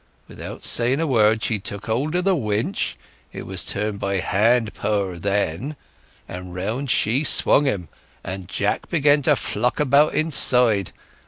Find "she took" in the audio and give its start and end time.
1.43-1.85